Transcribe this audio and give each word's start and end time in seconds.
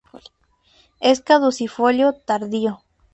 Es 0.99 1.21
caducifolio 1.21 2.11
tardío. 2.25 2.81